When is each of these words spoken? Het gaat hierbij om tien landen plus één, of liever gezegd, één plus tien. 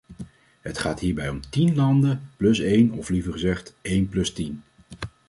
Het 0.61 0.77
gaat 0.77 0.99
hierbij 0.99 1.29
om 1.29 1.39
tien 1.49 1.75
landen 1.75 2.29
plus 2.37 2.59
één, 2.59 2.91
of 2.91 3.09
liever 3.09 3.31
gezegd, 3.31 3.73
één 3.81 4.09
plus 4.09 4.33
tien. 4.33 4.61